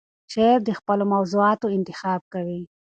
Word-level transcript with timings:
شاعر 0.33 0.59
د 0.65 0.69
خپلو 0.79 1.03
موضوعاتو 1.13 1.73
انتخاب 1.77 2.21
کوي. 2.33 2.61